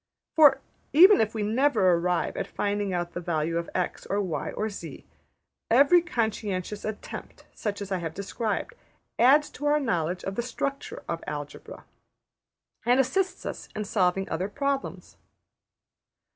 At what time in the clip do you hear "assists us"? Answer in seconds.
12.99-13.69